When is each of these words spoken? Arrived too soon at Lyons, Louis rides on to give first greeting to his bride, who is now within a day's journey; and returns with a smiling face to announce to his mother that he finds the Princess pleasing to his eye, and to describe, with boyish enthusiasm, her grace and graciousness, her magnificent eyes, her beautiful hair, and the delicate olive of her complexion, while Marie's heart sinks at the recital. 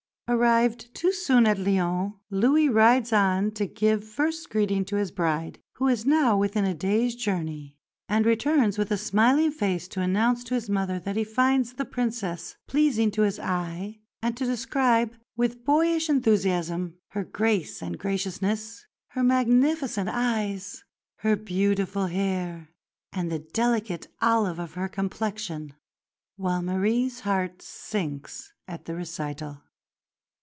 Arrived 0.33 0.95
too 0.95 1.11
soon 1.11 1.45
at 1.45 1.59
Lyons, 1.59 2.13
Louis 2.29 2.69
rides 2.69 3.11
on 3.11 3.51
to 3.51 3.67
give 3.67 4.05
first 4.07 4.49
greeting 4.49 4.85
to 4.85 4.95
his 4.95 5.11
bride, 5.11 5.59
who 5.73 5.89
is 5.89 6.05
now 6.05 6.37
within 6.37 6.63
a 6.63 6.73
day's 6.73 7.15
journey; 7.15 7.75
and 8.07 8.25
returns 8.25 8.77
with 8.77 8.91
a 8.91 8.97
smiling 8.97 9.51
face 9.51 9.89
to 9.89 9.99
announce 9.99 10.45
to 10.45 10.53
his 10.53 10.69
mother 10.69 10.99
that 10.99 11.17
he 11.17 11.25
finds 11.25 11.73
the 11.73 11.83
Princess 11.83 12.55
pleasing 12.65 13.11
to 13.11 13.23
his 13.23 13.39
eye, 13.41 13.99
and 14.21 14.37
to 14.37 14.45
describe, 14.45 15.17
with 15.35 15.65
boyish 15.65 16.09
enthusiasm, 16.09 16.95
her 17.09 17.25
grace 17.25 17.81
and 17.81 17.99
graciousness, 17.99 18.85
her 19.09 19.23
magnificent 19.23 20.07
eyes, 20.09 20.85
her 21.17 21.35
beautiful 21.35 22.05
hair, 22.07 22.69
and 23.11 23.29
the 23.29 23.39
delicate 23.39 24.07
olive 24.21 24.59
of 24.59 24.75
her 24.75 24.87
complexion, 24.87 25.73
while 26.37 26.61
Marie's 26.61 27.19
heart 27.19 27.61
sinks 27.61 28.53
at 28.65 28.85
the 28.85 28.95
recital. 28.95 29.61